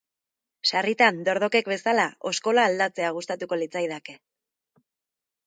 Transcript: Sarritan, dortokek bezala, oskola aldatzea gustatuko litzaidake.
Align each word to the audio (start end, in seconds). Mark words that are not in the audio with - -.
Sarritan, 0.69 1.19
dortokek 1.27 1.69
bezala, 1.73 2.07
oskola 2.31 2.65
aldatzea 2.71 3.13
gustatuko 3.19 3.61
litzaidake. 3.61 4.19